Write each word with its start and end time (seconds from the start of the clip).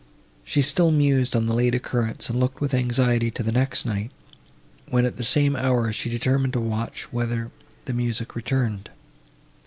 She 0.43 0.63
still 0.63 0.89
mused 0.89 1.35
on 1.35 1.45
the 1.45 1.53
late 1.53 1.75
occurrence, 1.75 2.27
and 2.27 2.39
looked 2.39 2.59
with 2.59 2.73
anxiety 2.73 3.29
to 3.29 3.43
the 3.43 3.51
next 3.51 3.85
night, 3.85 4.09
when, 4.89 5.05
at 5.05 5.17
the 5.17 5.23
same 5.23 5.55
hour, 5.55 5.93
she 5.93 6.09
determined 6.09 6.53
to 6.53 6.59
watch 6.59 7.13
whether 7.13 7.51
the 7.85 7.93
music 7.93 8.33
returned. 8.35 8.89